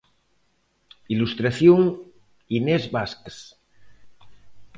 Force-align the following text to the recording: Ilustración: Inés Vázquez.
Ilustración: 1.15 1.75
Inés 2.59 2.83
Vázquez. 2.95 3.37